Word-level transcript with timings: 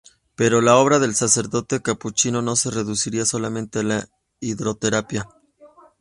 Pero, 0.35 0.61
la 0.61 0.77
obra 0.79 0.97
del 0.97 1.13
sacerdote 1.13 1.83
capuchino 1.83 2.41
no 2.41 2.55
se 2.55 2.71
reduciría 2.71 3.23
solamente 3.23 3.77
a 3.77 3.83
la 3.83 4.09
hidroterapia. 4.39 5.27